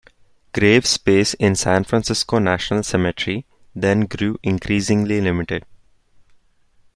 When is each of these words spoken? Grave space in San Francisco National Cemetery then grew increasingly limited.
Grave 0.51 0.87
space 0.87 1.35
in 1.35 1.53
San 1.53 1.83
Francisco 1.83 2.39
National 2.39 2.81
Cemetery 2.81 3.45
then 3.75 4.07
grew 4.07 4.35
increasingly 4.41 5.21
limited. 5.21 5.63